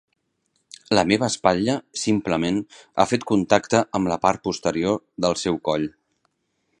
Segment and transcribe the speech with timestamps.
[0.99, 2.57] La meva espatlla simplement
[3.03, 5.87] ha fet contacte amb la part posterior del seu coll.